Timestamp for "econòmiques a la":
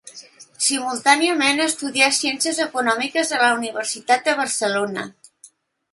2.67-3.53